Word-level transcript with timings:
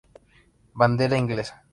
Bandera 0.79 1.15
inglesa. 1.15 1.63